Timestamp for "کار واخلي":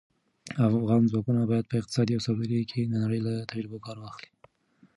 3.85-4.31